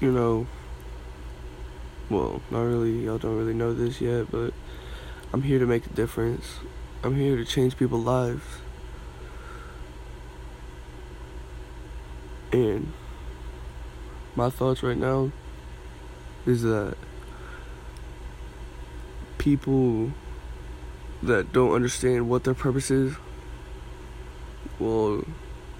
you 0.00 0.12
know, 0.12 0.46
well, 2.08 2.40
not 2.50 2.60
really, 2.60 3.04
y'all 3.04 3.18
don't 3.18 3.36
really 3.36 3.54
know 3.54 3.74
this 3.74 4.00
yet, 4.00 4.30
but 4.30 4.54
I'm 5.32 5.42
here 5.42 5.58
to 5.58 5.66
make 5.66 5.86
a 5.86 5.90
difference. 5.90 6.58
I'm 7.02 7.16
here 7.16 7.36
to 7.36 7.44
change 7.44 7.76
people's 7.76 8.04
lives. 8.04 8.44
And 12.52 12.92
my 14.34 14.50
thoughts 14.50 14.82
right 14.82 14.96
now 14.96 15.32
is 16.46 16.62
that 16.62 16.96
people 19.36 20.12
that 21.22 21.52
don't 21.52 21.72
understand 21.74 22.28
what 22.28 22.44
their 22.44 22.54
purpose 22.54 22.90
is 22.90 23.14
will 24.78 25.24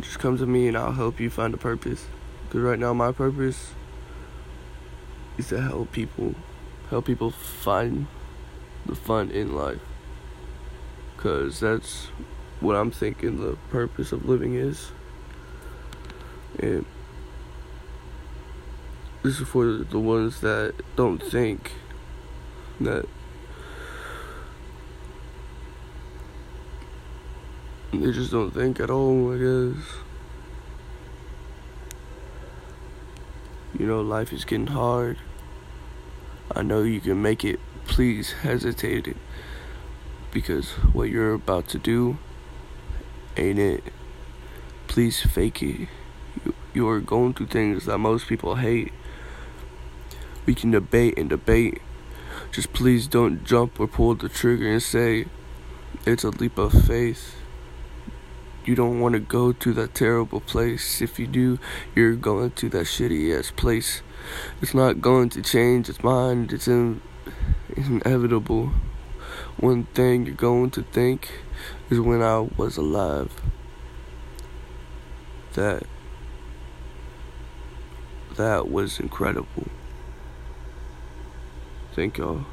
just 0.00 0.18
come 0.18 0.36
to 0.36 0.46
me 0.46 0.68
and 0.68 0.76
I'll 0.76 0.92
help 0.92 1.20
you 1.20 1.30
find 1.30 1.54
a 1.54 1.56
purpose. 1.56 2.06
Because 2.44 2.60
right 2.60 2.78
now, 2.78 2.92
my 2.92 3.12
purpose 3.12 3.72
is 5.38 5.48
to 5.48 5.60
help 5.60 5.92
people, 5.92 6.34
help 6.90 7.06
people 7.06 7.30
find 7.30 8.06
the 8.86 8.94
fun 8.94 9.30
in 9.30 9.54
life. 9.54 9.80
Because 11.16 11.60
that's 11.60 12.06
what 12.60 12.76
I'm 12.76 12.90
thinking 12.90 13.40
the 13.40 13.56
purpose 13.70 14.12
of 14.12 14.28
living 14.28 14.54
is. 14.54 14.92
And 16.58 16.84
this 19.22 19.40
is 19.40 19.48
for 19.48 19.66
the 19.66 19.98
ones 19.98 20.40
that 20.40 20.74
don't 20.96 21.22
think 21.22 21.72
that 22.80 23.06
they 27.92 28.12
just 28.12 28.30
don't 28.30 28.50
think 28.50 28.80
at 28.80 28.90
all, 28.90 29.34
I 29.34 29.38
guess. 29.38 29.84
You 33.80 33.86
know, 33.86 34.02
life 34.02 34.30
is 34.30 34.44
getting 34.44 34.66
hard. 34.66 35.16
I 36.54 36.60
know 36.60 36.82
you 36.82 37.00
can 37.00 37.22
make 37.22 37.46
it. 37.46 37.58
Please 37.86 38.32
hesitate 38.32 39.08
it. 39.08 39.16
Because 40.30 40.72
what 40.92 41.08
you're 41.08 41.32
about 41.32 41.66
to 41.68 41.78
do 41.78 42.18
ain't 43.38 43.58
it. 43.58 43.84
Please 44.86 45.22
fake 45.22 45.62
it. 45.62 45.88
You, 46.44 46.54
you 46.74 46.88
are 46.90 47.00
going 47.00 47.32
through 47.32 47.46
things 47.46 47.86
that 47.86 47.96
most 47.96 48.26
people 48.26 48.56
hate. 48.56 48.92
We 50.44 50.54
can 50.54 50.72
debate 50.72 51.16
and 51.16 51.30
debate. 51.30 51.80
Just 52.52 52.74
please 52.74 53.06
don't 53.06 53.44
jump 53.44 53.80
or 53.80 53.86
pull 53.86 54.14
the 54.14 54.28
trigger 54.28 54.70
and 54.70 54.82
say 54.82 55.24
it's 56.04 56.22
a 56.22 56.28
leap 56.28 56.58
of 56.58 56.74
faith. 56.86 57.34
You 58.70 58.76
don't 58.76 59.00
want 59.00 59.14
to 59.14 59.18
go 59.18 59.50
to 59.50 59.72
that 59.72 59.96
terrible 59.96 60.38
place. 60.38 61.02
If 61.02 61.18
you 61.18 61.26
do, 61.26 61.58
you're 61.96 62.14
going 62.14 62.52
to 62.52 62.68
that 62.68 62.86
shitty 62.86 63.36
ass 63.36 63.50
place. 63.50 64.00
It's 64.62 64.74
not 64.74 65.00
going 65.00 65.28
to 65.30 65.42
change 65.42 65.88
its 65.88 66.04
mind. 66.04 66.52
It's, 66.52 66.68
in, 66.68 67.00
inevitable. 67.76 68.70
One 69.56 69.86
thing 69.86 70.24
you're 70.24 70.36
going 70.36 70.70
to 70.70 70.84
think 70.84 71.32
is 71.90 71.98
when 71.98 72.22
I 72.22 72.48
was 72.56 72.76
alive. 72.76 73.42
That 75.54 75.82
that 78.36 78.70
was 78.70 79.00
incredible. 79.00 79.66
Thank 81.96 82.18
y'all 82.18 82.46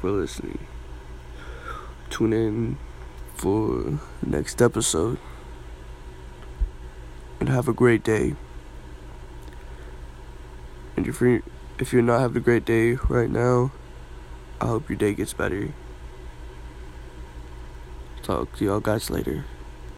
for 0.00 0.12
listening. 0.12 0.66
Tune 2.08 2.32
in 2.32 2.78
for 3.40 3.98
next 4.20 4.60
episode. 4.60 5.16
And 7.40 7.48
have 7.48 7.68
a 7.68 7.72
great 7.72 8.04
day. 8.04 8.36
And 10.94 11.08
if 11.08 11.22
you're 11.22 11.40
if 11.78 11.94
you're 11.94 12.02
not 12.02 12.20
having 12.20 12.36
a 12.36 12.44
great 12.44 12.66
day 12.66 12.96
right 13.08 13.30
now, 13.30 13.72
I 14.60 14.66
hope 14.66 14.90
your 14.90 14.98
day 14.98 15.14
gets 15.14 15.32
better. 15.32 15.72
Talk 18.22 18.54
to 18.56 18.64
y'all 18.66 18.80
guys 18.80 19.08
later. 19.08 19.46